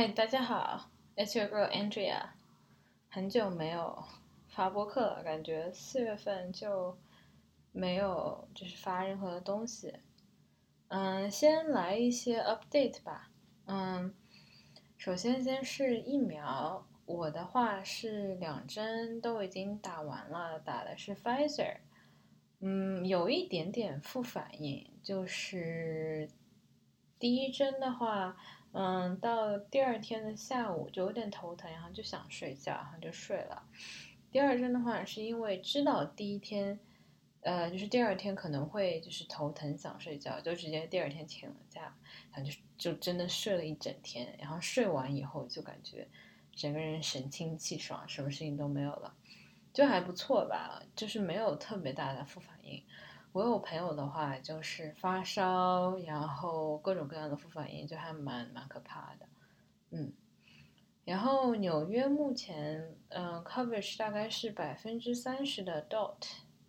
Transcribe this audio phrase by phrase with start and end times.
[0.00, 2.30] 嗨，大家好，It's your girl Andrea。
[3.10, 4.02] 很久没有
[4.48, 6.96] 发播客了，感觉四月份就
[7.70, 9.92] 没有就是发任何的东西。
[10.88, 13.30] 嗯，先来一些 update 吧。
[13.66, 14.14] 嗯，
[14.96, 21.76] 首先先是疫苗，我的话是两针都已经打完了，打的是 Pfizer。
[22.60, 26.30] 嗯，有一点点副反应，就是
[27.18, 28.38] 第一针的话。
[28.72, 33.64] 嗯，到第二天的下午就有点头疼，然后就想睡觉，然后就睡了。
[34.30, 36.78] 第二针的话，是因为知道第一天，
[37.40, 41.96] 呃，就是第二天可能会就是头疼想睡觉，就直接第二天请了假，
[42.32, 44.36] 然后就就真的睡了一整天。
[44.38, 46.06] 然后睡完以后就感觉
[46.54, 49.12] 整个人神清气爽，什么事情都没有了，
[49.72, 52.80] 就还不错吧，就是没有特别大的副反应。
[53.32, 59.26] 我有朋友的话，就是发烧，然后各种各样的副反应，就还蛮蛮可怕的，
[59.90, 60.12] 嗯。
[61.04, 66.16] 然后纽约目前，嗯，coverage 大概是百分之三十的 dot，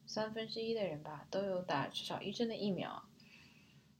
[0.05, 3.03] 三分之一的人吧，都有打至少一针的疫苗。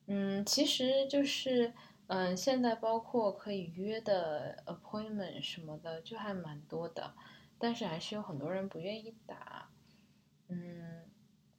[0.07, 1.73] 嗯，其实就是，
[2.07, 7.13] 嗯，现在包括可以约的 appointment 什么的，就还蛮多的，
[7.59, 9.69] 但是还是有很多人不愿意打，
[10.47, 10.90] 嗯。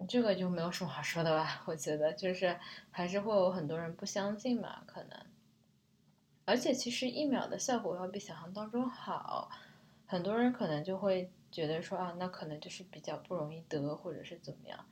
[0.09, 1.63] 这个就没有什么好说的吧？
[1.67, 2.59] 我觉得就是
[2.91, 5.19] 还是会有很多人不相信嘛，可能。
[6.45, 9.51] 而且其实疫苗的效果要比想象当中好，
[10.07, 14.85] 很多人可能就会觉得说啊，那可能就是比较不容易得，或者是怎么样。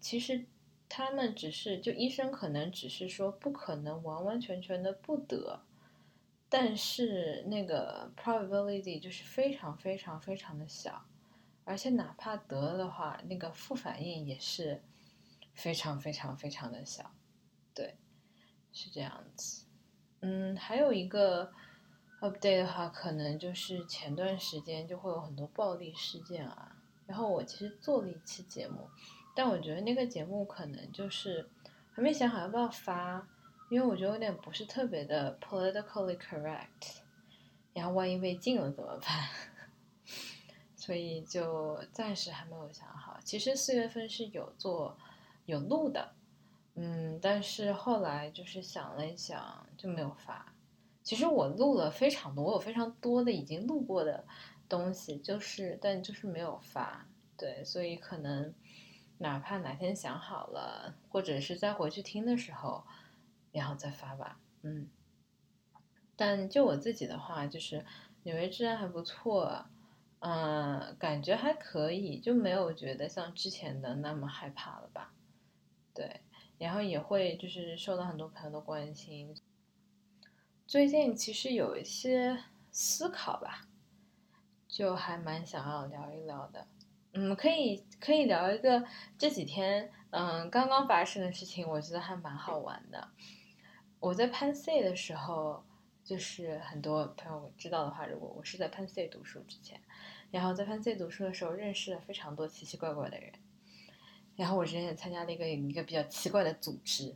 [0.00, 0.44] 其实
[0.88, 5.60] 他们只是就医生可能只是说不可能完完全全的不得，
[6.48, 11.04] 但是那个 probability 就是非常非常非常的小。
[11.66, 14.80] 而且哪怕得了的话，那个副反应也是
[15.52, 17.10] 非常非常非常的小，
[17.74, 17.96] 对，
[18.72, 19.66] 是这样子。
[20.20, 21.52] 嗯，还有一个
[22.20, 26.76] update 的话，可能就是前段时间就会有很多暴力事件啊。
[27.04, 28.88] 然后我其实做了一期节目，
[29.34, 31.50] 但我觉得那个节目可能就是
[31.92, 33.28] 还没想好要不要发，
[33.70, 37.00] 因为我觉得有点不是特别的 politically correct，
[37.74, 39.28] 然后万一被禁了怎么办？
[40.86, 43.18] 所以就暂时还没有想好。
[43.24, 44.96] 其实四月份是有做
[45.44, 46.12] 有录的，
[46.76, 50.54] 嗯，但是后来就是想了一想就没有发。
[51.02, 54.24] 其实我录了非常多，我有非常多的已经录过的
[54.68, 57.08] 东西，就是但就是没有发。
[57.36, 58.54] 对，所以可能
[59.18, 62.84] 哪怕哪天想好了，或者是再回去听的时候，
[63.50, 64.38] 然后再发吧。
[64.62, 64.88] 嗯，
[66.14, 67.84] 但就我自己的话，就是
[68.22, 69.66] 纽约治安还不错。
[70.28, 75.12] 嗯，感觉还可以，就没有觉得像之前的那么害怕了吧？
[75.94, 76.20] 对，
[76.58, 79.36] 然后也会就是受到很多朋友的关心。
[80.66, 82.42] 最近其实有一些
[82.72, 83.68] 思考吧，
[84.66, 86.66] 就还蛮想要聊一聊的。
[87.12, 88.84] 嗯，可以可以聊一个
[89.16, 93.10] 这几天嗯刚刚发生的事情，我觉得还蛮好玩的。
[94.00, 95.62] 我在潘 C 的时候。
[96.06, 99.80] 就是很多朋友知道的话，如果我是在潘 C 读书之前，
[100.30, 103.32] 然后在潘 C 读书的时候认识了非常多奇奇怪怪的人，
[104.36, 107.14] 然后我之前也参加了一个一个比较奇怪的组织，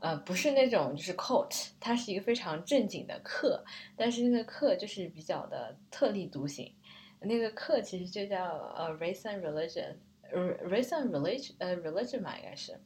[0.00, 3.64] 呃，不是那种就是 cult，它是一个非常正经的课，
[3.96, 6.74] 但是那个课就是比较的特立独行，
[7.20, 8.44] 那个课其实就叫
[8.76, 9.96] 呃 race and religion。
[10.32, 12.80] race and religion，呃，religion 嘛应该是，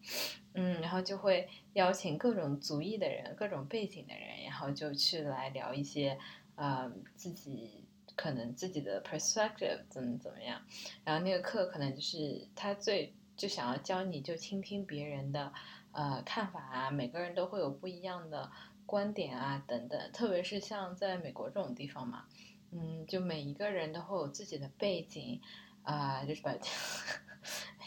[0.54, 6.18] 嗯，然后就会邀请各种族裔的人、各种背景的人，然后就去来聊一些，
[6.56, 7.85] 呃，自己
[8.16, 10.60] 可能自己的 perspective 怎么怎么样，
[11.04, 15.53] 然后那个课可能就是他最就想要教你就倾听别人的
[15.93, 18.50] 呃看法啊，每个人都会有不一样的
[18.87, 22.25] 观点啊等等，特别是像在美国这种地方嘛，
[22.72, 25.41] 嗯，就每一个人都会有自己的背景
[25.83, 26.53] 啊，就是把。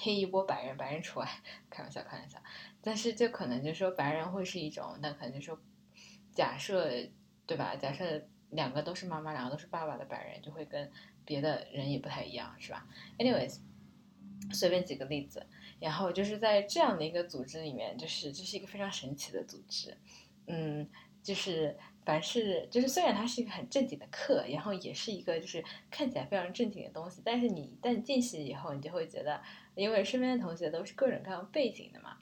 [0.01, 1.27] 黑一波白人，白人除外，
[1.69, 2.41] 开玩笑，开玩笑。
[2.81, 5.59] 但是就可能就说白人会是一种，那可能就说，
[6.31, 6.89] 假设
[7.45, 7.75] 对吧？
[7.75, 10.91] 假设两个都是妈妈，两个都是爸爸的白人，就会跟
[11.25, 12.87] 别的人也不太一样，是吧
[13.17, 13.59] ？Anyways，
[14.51, 15.45] 随便举个例子，
[15.79, 19.97] 然后就是在这样的一个组织里面，就是这是一个非常神奇的组织，
[20.47, 20.87] 嗯，
[21.23, 21.77] 就是。
[22.05, 29.39] 凡是就是虽然它是一个很正经的课，然后也是一个就是看起来非常正经的东西，但是你一旦进去以后，你就会觉得，
[29.75, 32.17] 因为身边的同学都是各种各样背景的嘛，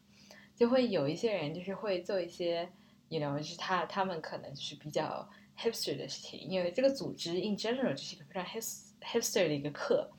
[0.57, 2.67] 就会有一些人就是会做一些
[3.07, 8.63] ，you know，就是他他们可能就是比较 hipster 的事情，因为这个组织 in general 就是一个非常 hip
[9.01, 10.09] hipster 的一个课，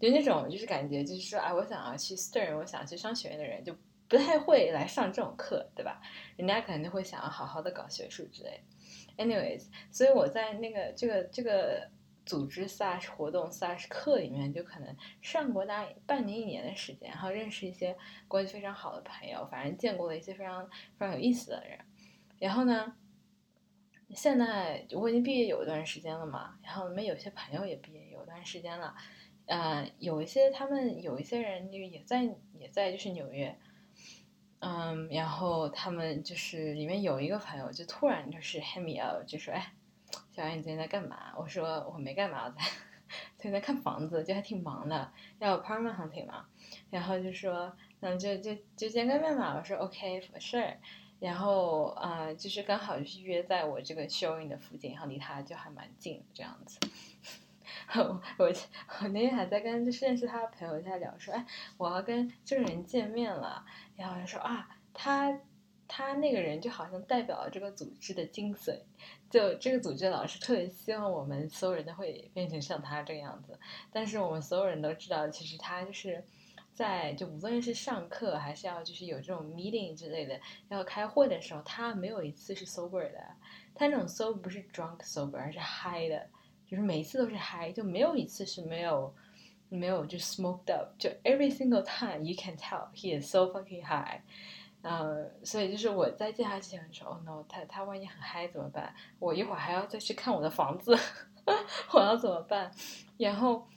[0.00, 3.74] 就那种就是感觉就是说啊，我想要去 stern，我想去商学院的人就。
[4.06, 6.00] 不太会来上这种课，对吧？
[6.36, 8.62] 人家可能就会想要好好的搞学术之类。
[9.16, 11.88] Anyways，所以我在那个这个这个
[12.26, 17.96] 组织 slash 活动 slash 课里面，就可能上过大概半年一年的时间，然后认识一些
[18.28, 21.78] 关系非常好的朋友，反正见过了一些非常非常有意思的人。
[22.38, 22.94] 然后呢，
[24.14, 28.94] 现在我已经毕业有一段时间了嘛，然后我们有些朋友也毕业有一段时间了。
[29.46, 32.22] 呃，有一些他们有一些人就也在
[32.58, 33.58] 也在就是纽约，
[34.60, 39.74] 嗯，然后他们就是里面有一个朋友就突然就是 hit me up 就说哎，
[40.32, 41.34] 小杨你最近在干嘛？
[41.36, 42.56] 我说我没干嘛，在
[43.36, 46.46] 最近在看房子，就还挺忙的，要 apartment hunting 嘛，
[46.88, 50.76] 然后就说那就就就见个面嘛，我说 OK for sure，
[51.24, 56.78] 然后啊就是刚好就是约在我这个 showing 的附近，然后离他就还蛮近这样子。
[57.96, 61.46] 我我那天还在跟就是认识他的朋友在聊，说哎，
[61.78, 63.64] 我要跟这个人见面了，
[63.96, 65.40] 然后就说啊，他
[65.88, 68.80] 他那个人就好像代表了这个组织的精髓，
[69.30, 73.58] 就这个组织老师特别希望我们所有人都会变成像他这个样子，
[73.90, 76.22] 但是我们所有人都知道，其实他就是
[76.74, 80.38] 在就无论是上课还是要就是有这种 meeting 之类的
[80.68, 83.18] 要开会的时候，他没有一次是 sober 的，
[83.74, 86.26] 他那种 sober 不是 drunk sober，而是 high 的。
[86.66, 89.14] 就是每一次都是嗨，就没有一次是没有
[89.68, 94.18] 没有就 smoked up，就 every single time you can tell he is so fucking high，
[94.82, 98.92] 嗯，所以就是我在见他之前说，哦 no，他他万一很嗨怎么办？
[99.18, 100.98] 我一会儿还要再去看我的房子，
[101.92, 102.72] 我要怎么办？
[103.18, 103.68] 然后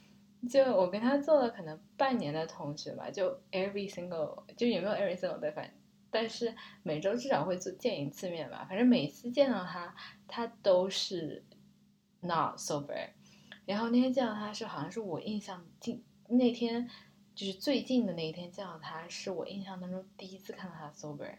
[0.46, 5.72] 就我跟他做了可能半年的同学吧，就 every single 就有没有 every single 的反，
[6.10, 9.94] 但是每周至少会做见一次面吧，反正每次见到他，
[10.26, 11.44] 他都是。
[12.20, 13.10] Not sober，
[13.64, 16.90] 然后那天见到他是好像是我印象近那天
[17.32, 21.36] 就是最近的那一天见到他是我印象当中第一次看到他 sober，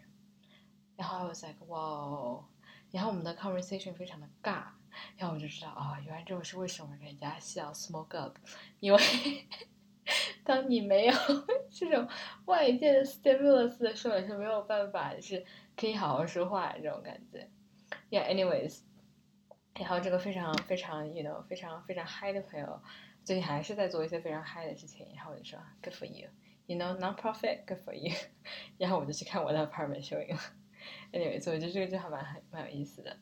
[0.96, 2.44] 然后 I was like wow，
[2.90, 4.68] 然后我们的 conversation 非常的尬，
[5.20, 8.38] 然后我就知道啊，原来这种是为什么人家需要 smoke up，
[8.80, 8.98] 因为
[10.42, 11.14] 当你没有
[11.70, 12.08] 这种
[12.46, 15.44] 外界的 stimulus 的时候，你是没有办法是
[15.76, 17.46] 可以好好说话这种感觉。
[18.10, 18.80] Yeah，anyways。
[19.74, 22.80] 然后这个非常非常，you know，非常非常嗨的朋友，
[23.22, 25.06] 最近还是在做一些非常嗨的事情。
[25.14, 28.14] 然后我就说，good for you，you know，non-profit，good for you。
[28.78, 30.34] 然后我就去看我的 apartment showing。
[31.12, 33.14] Anyway，所以我觉得这个就还蛮蛮有意思的。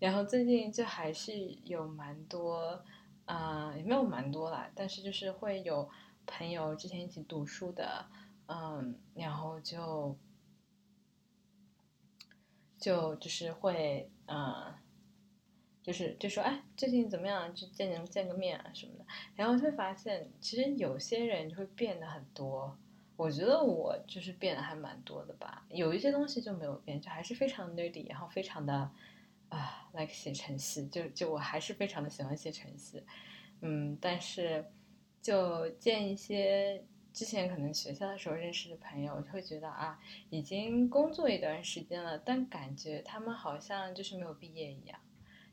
[0.00, 1.32] 然后最近就还是
[1.64, 2.82] 有蛮多，
[3.26, 5.88] 啊，也没有蛮多啦，但是就是会有
[6.26, 8.06] 朋友之前一起读书的，
[8.48, 10.16] 嗯，然后就
[12.78, 14.74] 就就是会，嗯。
[15.82, 17.52] 就是就说哎，最近怎么样？
[17.54, 19.06] 就见见个面啊什么的。
[19.34, 22.76] 然后就会发现，其实有些人就会变得很多。
[23.16, 25.64] 我觉得我就是变得还蛮多的吧。
[25.70, 28.90] 有一些东西就没有变，就还是非常 nerdy，然后非常的
[29.50, 30.86] 啊，like 写程序。
[30.86, 33.02] 就就我还是非常的喜欢写程序。
[33.60, 34.64] 嗯，但是
[35.20, 36.82] 就见一些
[37.12, 40.00] 之前可能学校的时候认识的朋友，就会觉得啊，
[40.30, 44.98] 已经工作一段时间了，但感觉他们好像就是没有毕业一样。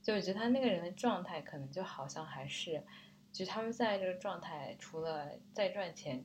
[0.01, 2.81] 就我觉得他那个人的状态，可能就好像还是，
[3.33, 6.23] 就他们现在这个状态，除了在赚钱，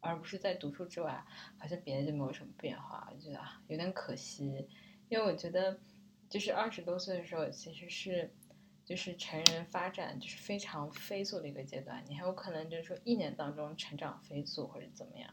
[0.00, 1.24] 而不是在读书之外，
[1.56, 3.08] 好像别的就没有什么变化。
[3.14, 4.66] 我觉得啊，有点可惜，
[5.08, 5.78] 因为我觉得，
[6.34, 8.28] 就是二十多岁的时候，其实是，
[8.84, 15.32] 就是成人发展就是非常飞速的一个阶段，你很有可能就是说一年当中成长飞速或者怎么样，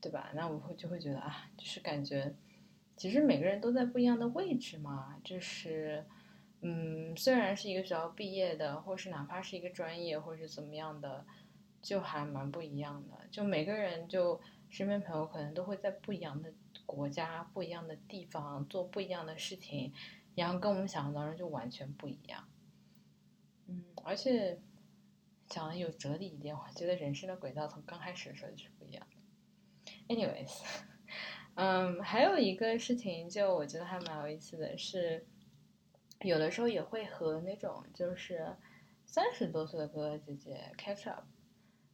[0.00, 0.30] 对吧？
[0.34, 2.34] 那我会就会觉得啊，就是感觉，
[2.96, 6.06] 其实每个人都在不一样的位置嘛，就是。
[6.64, 11.26] 嗯，虽然是一个学校毕业的，或是哪怕是一个专业，或是怎么样的，
[11.82, 13.18] 就还蛮不一样的。
[13.32, 16.52] 就每个人，就身边朋友可能都会在不一样的
[16.86, 19.92] 国家、不一样的地方做不一样的事情，
[20.34, 22.48] 然后跟我们想象当中就完全不一样。
[23.66, 24.60] 嗯，而且
[25.48, 30.14] 讲的有哲理一点，我觉得人生的轨道从刚开始的时候就是不一样的。
[30.14, 30.62] Anyways，
[31.54, 35.26] 嗯，还有一个事情，就我觉得还蛮有意思的是。
[36.20, 38.56] 有的时候也会和那种就是
[39.04, 41.24] 三十多岁的哥哥姐姐 catch up，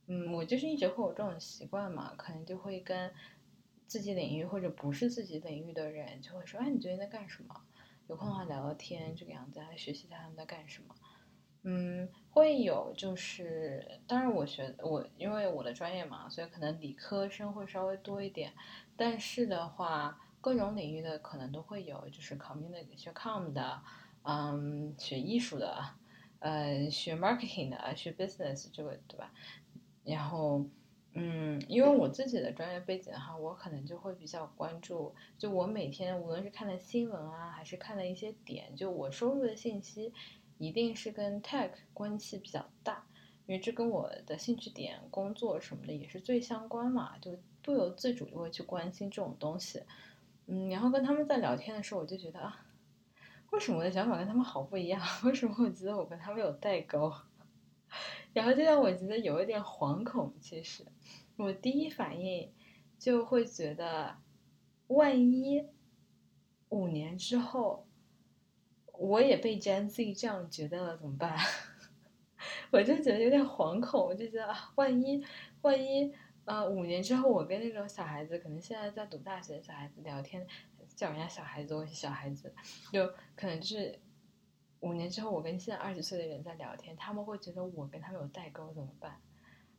[0.06, 3.10] 嗯，我就是一直会有这种习惯嘛，可能就会跟
[3.86, 7.64] 自己领域或者不是自己领域的人就会说，哎，你最近在干什么？
[8.08, 10.94] 有空的话聊聊天，这个样子，来学习一下他们在干什么。
[11.62, 18.52] 嗯，会有就是，当然我学我因为我的专业嘛，所以可能理科生会稍微多一点，
[18.96, 23.82] 但是的话，各种领域的可能都会有，就是 community 学 com 的。
[24.22, 25.82] 嗯，学艺术的，
[26.40, 29.32] 呃，学 marketing 的，学 business 这个对吧？
[30.04, 30.66] 然后，
[31.14, 40.12] 嗯，因为我自己的专业背景哈，我可能就会比较关注，就我每天无论是看的新闻啊，还是看的一些点，就我收入的信息，
[40.58, 43.06] 一定是跟 tech 关系比较大，
[43.46, 49.82] 因为这跟我的兴趣点、工作什么的也是最相关嘛，就不由自主就会去关心这种东西。
[50.46, 52.64] 嗯，然后跟他们在聊天的时候，我就觉得啊。
[53.50, 55.00] 为什么我的想法跟他们好不一样？
[55.24, 57.10] 为什么我觉得我跟他们有代沟？
[58.32, 60.32] 然后就让我觉得有一点惶恐。
[60.40, 60.84] 其实，
[61.36, 62.52] 我第一反应
[62.98, 64.16] 就会觉得，
[64.88, 65.66] 万一
[66.68, 67.86] 五年之后
[68.92, 71.36] 我也被 Gen Z 这样觉得了怎么办？
[72.70, 74.04] 我就觉得有点惶恐。
[74.04, 75.24] 我就觉得，万一
[75.62, 76.12] 万一
[76.44, 80.46] 呃五年之后我跟那种小孩子，可能现在在读大学的小孩子聊天。
[80.96, 82.52] 叫人家小孩子，我是小孩子，
[82.92, 83.06] 就
[83.36, 83.96] 可能就是
[84.80, 89.20] 五年之后，我跟现在二十岁的人在聊天，他们会觉得我跟他们有代沟，怎么办？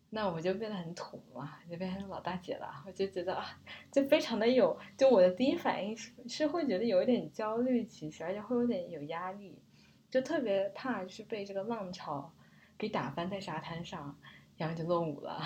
[0.10, 2.84] 那我就变得很土嘛，就变成老大姐了。
[2.86, 3.60] 我就觉得啊，
[3.92, 9.62] 就非常的有，就我的第一反应是是会觉得有一点焦虑，其实而且会有点有压力，
[10.10, 12.34] 就特别怕就是被这个浪潮
[12.78, 14.20] 给打翻在沙滩上，
[14.58, 15.42] 然后就落伍了。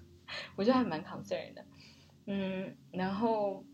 [0.56, 1.64] 我觉得还蛮 concern 的，
[2.26, 3.64] 嗯，然后。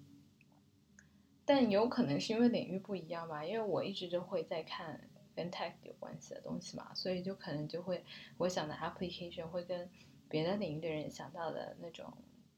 [1.45, 8.05] 但有可能是因为领域不一样吧，因为我一直就会在看跟 tech 有关系的东西嘛，所以就可能就会
[8.39, 9.91] 我想的 application 会跟
[10.29, 12.13] 别的领域的人想到的那种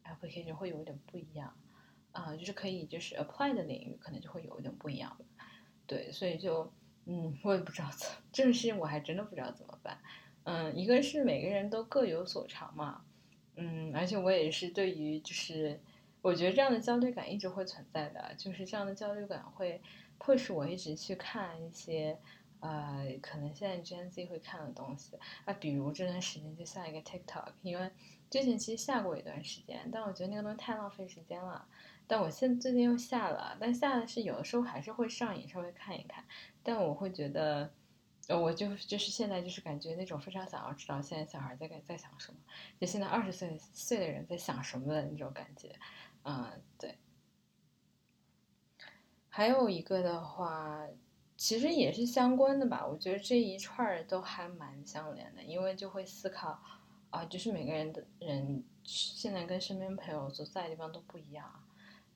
[0.04, 1.56] application 会有一点不一样，
[2.12, 5.16] 啊，就是可以就是 apply 的领域可能就会有一点不一样，
[5.86, 6.72] 对，所以就
[7.06, 9.98] 嗯，我也不知道怎这个事情我还真的不知道怎么办，
[10.44, 13.04] 嗯，一个是每个人都各有所长嘛，
[13.56, 15.80] 嗯，而且我也是对于就是。
[16.24, 19.78] 我觉得这样的焦虑感一直会存在的，就是这样的焦虑感会
[20.16, 22.18] 迫使我一直去看一些，
[22.64, 27.90] 呃，可能现在 Gen Z 会看的东西啊，比如这段时间就下一个 TikTok，因为
[28.30, 31.68] 之前其实下过一段时间，但我觉得那个东西太浪费时间了。
[32.06, 36.24] 但我现最近又下了，但下的是有的时候还是会上瘾，稍微看一看。
[36.62, 37.70] 但我会觉得，
[38.28, 42.38] 呃，我就就是现在就是感觉那种非常想要知道现在小孩在在想什么，
[42.80, 45.70] 就现在二十岁岁的人在想什么的那种感觉。
[46.24, 46.96] 嗯，对。
[49.28, 50.86] 还有一个的话，
[51.36, 52.86] 其实也是相关的吧。
[52.86, 56.60] 我觉得这一串儿都还蛮相连的，因为就会思考，
[57.10, 61.64] 啊，就是每个人的人现在跟身边朋友所在的地方都不一样啊。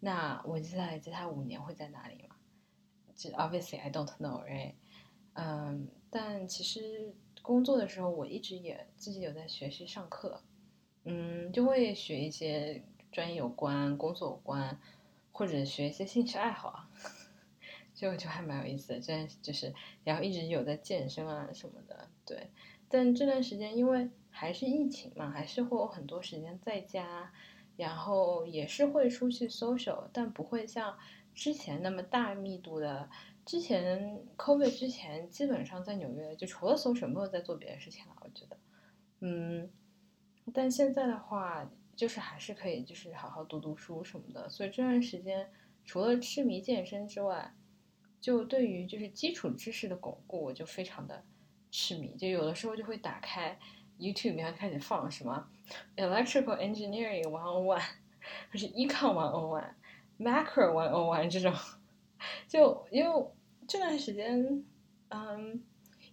[0.00, 2.36] 那我接下来接下来五年会在哪里嘛？
[3.14, 4.74] 就 obviously I don't know，right？
[5.34, 10.42] 嗯，但其实工作的时候，我一直也自己有在学习上课，
[11.04, 12.82] 嗯，就会学一些。
[13.10, 14.78] 专业有关、工作有关，
[15.32, 16.87] 或者学一些兴趣爱好啊，
[17.98, 19.00] 就就还蛮有意思的。
[19.00, 19.74] 这就是，
[20.04, 22.48] 然后一直有在健身啊什么的，对。
[22.88, 27.32] 但这段时间因为还是疫情嘛，还是会有很多时间在家，
[27.76, 30.96] 然后也是会出去 social，但不会像
[31.34, 33.10] 之前那么大密度的。
[33.44, 38.12] 之前 COVID 之前，基本上在纽约就除了 social 没有在做别的事情了。
[38.20, 38.56] 我觉得，
[39.20, 39.68] 嗯，
[40.54, 41.68] 但现在的话。
[41.98, 44.48] 就是还是可以，就是好好读读书什么的。
[44.48, 45.50] 所以这段时间，
[45.84, 47.52] 除了痴迷健身之外，
[48.20, 51.24] 就对于就是基础知识的巩固，我就非常的
[51.70, 52.14] 痴迷。
[52.16, 53.58] 就有的时候就会打开
[53.98, 55.48] YouTube，然后开始放什么
[55.96, 57.82] Electrical Engineering One On One，
[58.50, 59.62] 或是 Econ One On
[60.18, 61.52] One，Macro One On One 这种。
[62.48, 63.26] 就因为
[63.66, 64.64] 这段时间，
[65.08, 65.62] 嗯，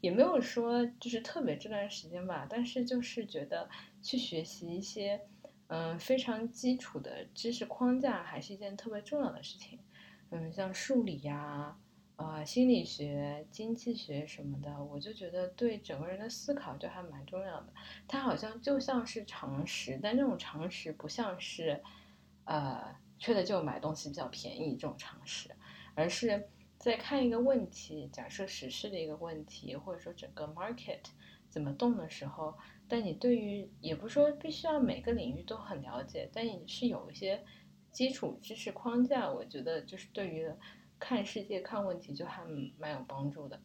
[0.02, 3.70] 也没有说就是特别这段时间吧，但是就是觉得
[4.02, 5.22] 去学习一些。
[5.68, 9.80] 嗯，非常基础的知识框架还是一件特别重要的事情。
[10.30, 11.78] 嗯，像数理呀、啊
[12.45, 17.74] 心理学、经济学什么的，我就觉得对整个人的思考就还蛮重要的。
[18.07, 21.81] 它好像就像是常识，但这种常识不像是，
[22.45, 25.50] 呃，缺的就买东西比较便宜这种常识，
[25.93, 31.01] 而是在看一个问题，假设实事的一个问题，或者说整个 market
[31.50, 32.57] 怎么动的时候。
[32.88, 37.43] 但你对于也不是说必须要每个领域都很了解，但你是有一些
[37.91, 40.48] 基础知识框架，我觉得就是对于
[41.00, 42.44] 看世界、看问题就还
[42.78, 43.62] 蛮有帮助的。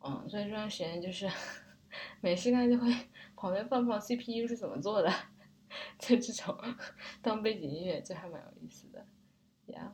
[0.00, 1.28] 嗯，所以这段时间就是
[2.20, 2.92] 没事干就会
[3.34, 5.10] 旁边放放 CPU 是怎么做的，
[5.98, 6.56] 就这种
[7.22, 9.06] 当背景音乐就还蛮有意思的，
[9.66, 9.92] 呀。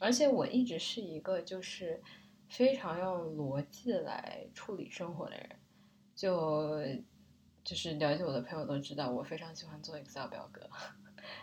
[0.00, 2.02] 而且我一直是一个就是
[2.48, 5.58] 非常用逻辑来处理生活的人，
[6.14, 6.80] 就。
[7.62, 10.68] 就是了解我的朋友都知道，我非常喜欢做 Excel 表格，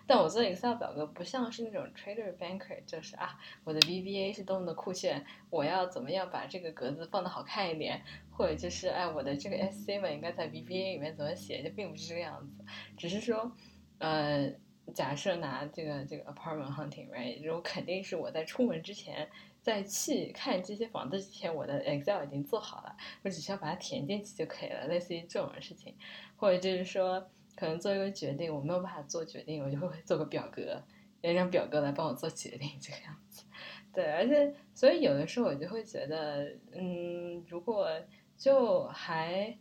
[0.06, 8.02] 但我做 Excel 表格不像是那种 Trader Banker，就是啊，我的 VBA 是多么的酷炫，我要怎么样把这个格子放的好看一点，
[8.32, 12.64] 或者就是哎，我的这个 SC 文应该在 VBA 里面怎么写，就并不是这个样子，
[12.98, 13.52] 只是说，
[14.00, 14.52] 呃，
[14.94, 19.28] 假设拿这个这个 apartment hunting，right，这种肯定是我在出门之前，
[19.62, 25.94] 在去看这些房子之前，我的 Excel 已经做好了，我只需要把它填进去就可以了，类似于这种事情，
[26.38, 30.82] 或者就是说，可能做一个决定，我没有办法做决定，我就会做个表格，
[31.22, 33.44] 让表格来帮我做决定，这个样子。
[33.92, 37.90] 对，而且所以有的时候我就会觉得，嗯，如果
[38.38, 39.58] 就还。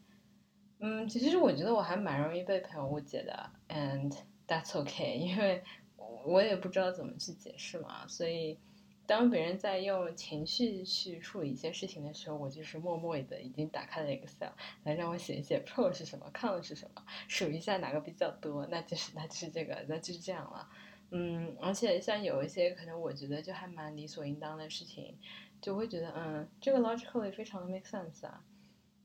[0.79, 4.15] 嗯，其实我觉得我还蛮容易被朋友误解的，and
[4.47, 5.65] that's okay，因为
[5.97, 8.07] 我也不知道怎么去解释嘛。
[8.07, 8.59] 所以，
[9.07, 14.51] 当别人在用情绪去处理一些事情的时候，我就是默默的已经打开了 Excel
[14.85, 20.69] 来让我写一写 pro 是什么，con 是什么，数一下哪个比较多，那就是那就是这个，那就是这样了。
[21.11, 25.17] 嗯，而且像有一些可能我觉得就还蛮理所应当的事情，
[25.61, 28.43] 就会觉得嗯，这个 logically 非常的 make sense 啊。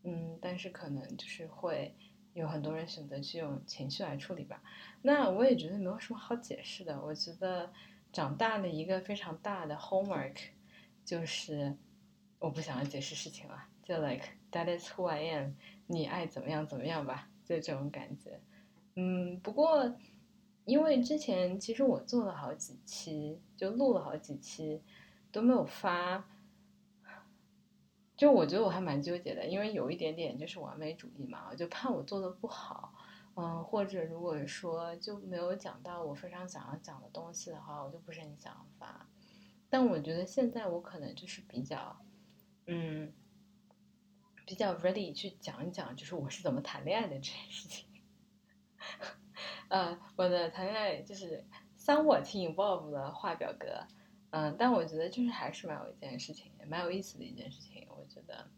[0.03, 1.93] 嗯，但是可能就是会
[2.33, 4.63] 有很多人选择去用情绪来处理吧。
[5.03, 6.99] 那我也觉得没有什么好解释的。
[6.99, 7.71] 我觉得
[8.11, 10.35] 长大的一个非常大的 homework
[11.05, 11.75] 就是
[12.39, 15.51] 我不想要解释事情了，就 like that is who I am，
[15.87, 18.39] 你爱怎么样怎么样吧，就这种感觉。
[18.95, 19.95] 嗯，不过
[20.65, 24.81] 因为之前其实我做了好几期，就录了好几期
[25.31, 26.27] 都没有发。
[28.17, 32.93] 就我觉得我还蛮纠结的，因为有一点点就是完美主义嘛，我就怕我做的不好，
[33.35, 39.07] 嗯，或者如果说就没有讲到我非常想要讲的东西的话，我就不是很想发。
[39.69, 41.97] 但我觉得现在我可能就是比较，
[42.67, 43.13] 嗯，
[44.45, 47.87] 比较 ready 去讲一讲，就是我是怎么谈恋爱的这件事情。
[49.69, 51.45] 呃，我的谈恋爱就是
[51.77, 53.87] 三我挺 involved 的画表格，
[54.31, 57.87] 嗯，但我觉得就是还是蛮有一件事情，也蛮有意思的一件事情。
[57.89, 58.51] 我觉得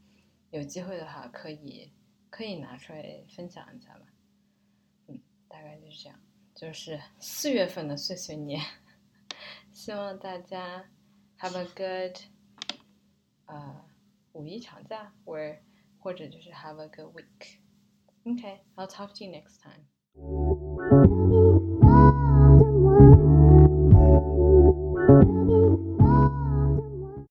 [0.49, 1.93] 有机会的话，可以
[2.31, 4.07] 可以拿出来分享一下吧。
[5.53, 6.19] 大概就是这样，
[6.55, 8.60] 就是四月份的碎碎念。
[9.72, 10.83] 希望大家
[11.38, 12.17] have a good
[13.45, 13.86] 呃
[14.32, 15.38] 五一长假，或
[15.99, 17.60] 或者就是 have a good week。
[18.23, 21.22] Okay, I'll talk to you next time.